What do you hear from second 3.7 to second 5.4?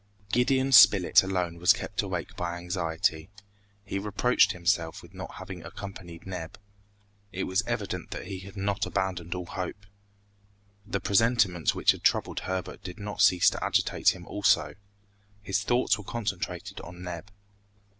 He reproached himself with not